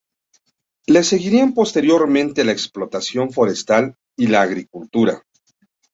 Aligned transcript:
Le 0.87 1.03
seguirían 1.03 1.53
posteriormente 1.53 2.43
la 2.43 2.53
explotación 2.53 3.31
forestal 3.31 3.93
y 4.17 4.25
la 4.29 4.41
agricultura. 4.41 5.21